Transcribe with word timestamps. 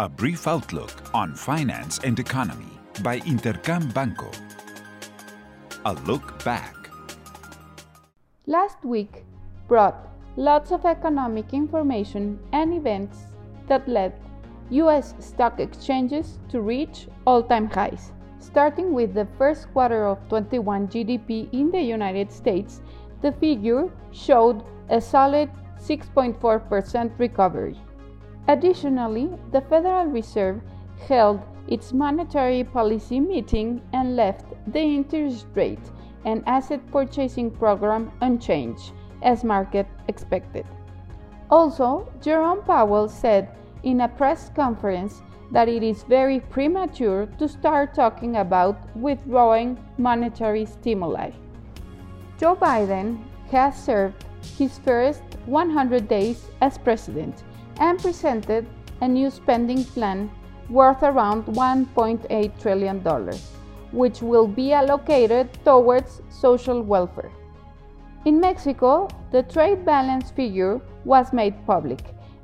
A 0.00 0.08
brief 0.08 0.46
outlook 0.46 0.92
on 1.12 1.34
finance 1.34 1.98
and 2.04 2.20
economy 2.20 2.70
by 3.02 3.18
Intercam 3.18 3.92
Banco. 3.92 4.30
A 5.86 5.94
look 6.06 6.44
back. 6.44 6.76
Last 8.46 8.84
week 8.84 9.24
brought 9.66 10.06
lots 10.36 10.70
of 10.70 10.84
economic 10.84 11.52
information 11.52 12.38
and 12.52 12.74
events 12.74 13.18
that 13.66 13.88
led 13.88 14.12
US 14.70 15.14
stock 15.18 15.58
exchanges 15.58 16.38
to 16.50 16.60
reach 16.60 17.08
all 17.26 17.42
time 17.42 17.68
highs. 17.68 18.12
Starting 18.38 18.94
with 18.94 19.14
the 19.14 19.26
first 19.36 19.66
quarter 19.72 20.06
of 20.06 20.20
21 20.28 20.86
GDP 20.86 21.52
in 21.52 21.72
the 21.72 21.82
United 21.82 22.30
States, 22.30 22.82
the 23.20 23.32
figure 23.32 23.90
showed 24.12 24.62
a 24.90 25.00
solid 25.00 25.50
6.4% 25.80 27.18
recovery. 27.18 27.76
Additionally, 28.48 29.28
the 29.52 29.60
Federal 29.60 30.06
Reserve 30.06 30.60
held 31.06 31.40
its 31.68 31.92
monetary 31.92 32.64
policy 32.64 33.20
meeting 33.20 33.82
and 33.92 34.16
left 34.16 34.46
the 34.66 34.80
interest 34.80 35.46
rate 35.54 35.92
and 36.24 36.42
asset 36.46 36.80
purchasing 36.90 37.50
program 37.50 38.10
unchanged, 38.22 38.92
as 39.22 39.44
market 39.44 39.86
expected. 40.08 40.64
Also, 41.50 42.10
Jerome 42.22 42.62
Powell 42.62 43.08
said 43.08 43.54
in 43.82 44.00
a 44.00 44.08
press 44.08 44.50
conference 44.56 45.22
that 45.50 45.68
it 45.68 45.82
is 45.82 46.02
very 46.04 46.40
premature 46.40 47.26
to 47.38 47.48
start 47.48 47.94
talking 47.94 48.36
about 48.36 48.76
withdrawing 48.96 49.78
monetary 49.98 50.66
stimuli. 50.66 51.30
Joe 52.38 52.56
Biden 52.56 53.22
has 53.50 53.82
served 53.82 54.24
his 54.56 54.78
first 54.78 55.22
100 55.46 56.08
days 56.08 56.50
as 56.60 56.78
president 56.78 57.44
and 57.80 57.98
presented 57.98 58.66
a 59.00 59.08
new 59.08 59.30
spending 59.30 59.84
plan 59.84 60.30
worth 60.68 61.02
around 61.02 61.44
$1.8 61.46 62.60
trillion, 62.60 63.00
which 63.92 64.22
will 64.22 64.46
be 64.46 64.72
allocated 64.72 65.48
towards 65.64 66.20
social 66.28 66.82
welfare. 66.82 67.30
In 68.24 68.40
Mexico, 68.40 69.08
the 69.30 69.42
trade 69.44 69.84
balance 69.84 70.30
figure 70.30 70.80
was 71.04 71.32
made 71.32 71.54
public 71.66 72.00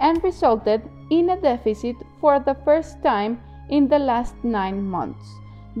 and 0.00 0.22
resulted 0.24 0.82
in 1.10 1.30
a 1.30 1.40
deficit 1.40 1.96
for 2.20 2.40
the 2.40 2.54
first 2.64 3.02
time 3.02 3.40
in 3.68 3.88
the 3.88 3.98
last 3.98 4.34
nine 4.42 4.82
months, 4.82 5.26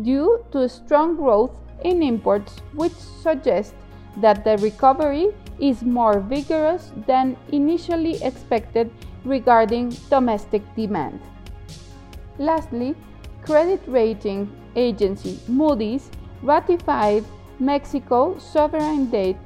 due 0.02 0.44
to 0.52 0.68
strong 0.68 1.16
growth 1.16 1.52
in 1.84 2.02
imports, 2.02 2.60
which 2.74 2.92
suggests 2.92 3.74
that 4.20 4.44
the 4.44 4.56
recovery 4.58 5.28
is 5.58 5.82
more 5.82 6.20
vigorous 6.20 6.92
than 7.06 7.36
initially 7.52 8.22
expected 8.22 8.90
regarding 9.24 9.90
domestic 10.10 10.62
demand. 10.74 11.20
Lastly, 12.38 12.94
credit 13.42 13.80
rating 13.86 14.50
agency 14.76 15.40
Moody's 15.48 16.10
ratified 16.42 17.24
Mexico's 17.58 18.42
sovereign 18.42 19.10
debt 19.10 19.36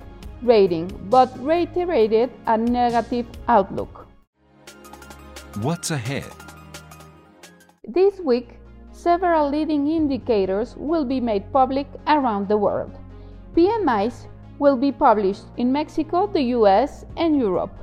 rating 0.42 0.88
but 1.08 1.32
reiterated 1.38 2.30
a 2.46 2.58
negative 2.58 3.26
outlook. 3.48 4.06
What's 5.60 5.90
ahead? 5.90 6.24
This 7.86 8.20
week, 8.20 8.58
several 8.92 9.50
leading 9.50 9.86
indicators 9.88 10.74
will 10.76 11.04
be 11.04 11.20
made 11.20 11.52
public 11.52 11.86
around 12.06 12.48
the 12.48 12.56
world. 12.56 12.98
PMIs 13.54 14.26
will 14.58 14.76
be 14.76 14.92
published 14.92 15.44
in 15.56 15.72
Mexico, 15.72 16.26
the 16.26 16.42
US, 16.58 17.04
and 17.16 17.36
Europe. 17.36 17.74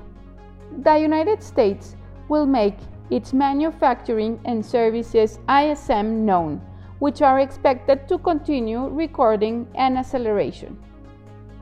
The 0.84 0.98
United 0.98 1.42
States 1.44 1.95
will 2.28 2.45
make 2.45 2.78
its 3.09 3.34
manufacturing 3.34 4.39
and 4.45 4.66
services 4.66 5.40
ISM 5.50 6.25
known, 6.25 6.62
which 7.00 7.22
are 7.22 7.40
expected 7.40 8.08
to 8.08 8.17
continue 8.20 8.88
recording 8.88 9.67
an 9.75 9.97
acceleration. 9.97 10.78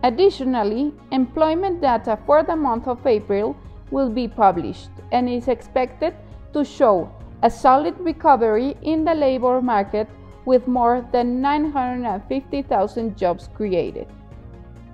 Additionally, 0.03 0.93
employment 1.11 1.81
data 1.81 2.19
for 2.25 2.43
the 2.43 2.55
month 2.55 2.87
of 2.87 3.05
April 3.07 3.55
will 3.91 4.09
be 4.09 4.27
published 4.27 4.91
and 5.11 5.29
is 5.29 5.47
expected 5.47 6.13
to 6.53 6.63
show 6.63 7.09
a 7.43 7.49
solid 7.49 7.97
recovery 7.99 8.75
in 8.81 9.03
the 9.05 9.13
labor 9.13 9.61
market 9.61 10.07
with 10.45 10.67
more 10.67 11.07
than 11.11 11.41
950,000 11.41 13.17
jobs 13.17 13.49
created. 13.53 14.07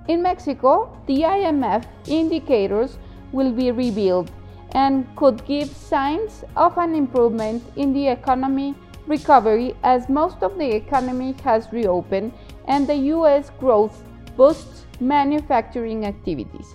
In 0.06 0.22
Mexico, 0.22 0.94
the 1.06 1.22
IMEF 1.22 1.84
indicators 2.06 2.98
will 3.32 3.52
be 3.52 3.70
revealed 3.70 4.30
and 4.72 5.06
could 5.16 5.44
give 5.46 5.68
signs 5.68 6.44
of 6.56 6.76
an 6.76 6.94
improvement 6.94 7.62
in 7.76 7.94
the 7.94 8.08
economy 8.08 8.74
recovery 9.06 9.74
as 9.82 10.08
most 10.10 10.42
of 10.42 10.58
the 10.58 10.74
economy 10.74 11.34
has 11.42 11.72
reopened 11.72 12.32
and 12.66 12.86
the 12.86 12.96
US 13.16 13.50
growth 13.58 14.02
boosts 14.36 14.84
manufacturing 15.00 16.04
activities. 16.04 16.74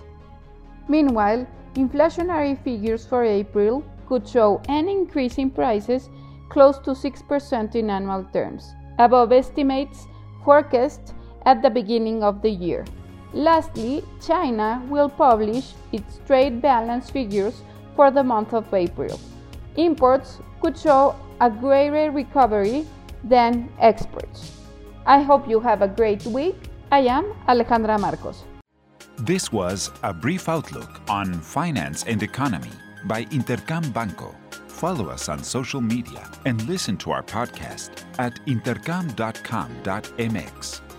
Meanwhile, 0.88 1.46
inflationary 1.74 2.58
figures 2.64 3.06
for 3.06 3.24
April 3.24 3.84
could 4.08 4.26
show 4.26 4.60
an 4.68 4.88
increase 4.88 5.38
in 5.38 5.50
prices 5.50 6.08
close 6.48 6.78
to 6.80 6.90
6% 6.90 7.74
in 7.76 7.90
annual 7.90 8.24
terms, 8.32 8.74
above 8.98 9.30
estimates 9.30 10.08
forecast 10.44 11.14
at 11.46 11.62
the 11.62 11.70
beginning 11.70 12.24
of 12.24 12.42
the 12.42 12.50
year. 12.50 12.84
Lastly, 13.32 14.02
China 14.20 14.82
will 14.88 15.08
publish 15.08 15.72
its 15.92 16.20
trade 16.26 16.60
balance 16.60 17.10
figures 17.10 17.62
for 17.94 18.10
the 18.10 18.24
month 18.24 18.52
of 18.54 18.72
April. 18.74 19.20
Imports 19.76 20.40
could 20.60 20.76
show 20.76 21.14
a 21.40 21.48
greater 21.50 22.10
recovery 22.10 22.86
than 23.24 23.68
exports. 23.78 24.52
I 25.06 25.22
hope 25.22 25.48
you 25.48 25.60
have 25.60 25.80
a 25.82 25.88
great 25.88 26.24
week. 26.26 26.56
I 26.90 27.00
am 27.00 27.32
Alejandra 27.48 28.00
Marcos. 28.00 28.44
This 29.18 29.52
was 29.52 29.90
a 30.02 30.12
brief 30.12 30.48
outlook 30.48 31.00
on 31.08 31.40
finance 31.40 32.02
and 32.04 32.20
economy 32.22 32.72
by 33.04 33.24
Intercam 33.26 33.92
Banco. 33.92 34.34
Follow 34.66 35.08
us 35.08 35.28
on 35.28 35.44
social 35.44 35.80
media 35.80 36.28
and 36.46 36.66
listen 36.66 36.96
to 36.98 37.10
our 37.10 37.22
podcast 37.22 37.90
at 38.18 38.34
intercam.com.mx. 38.46 40.89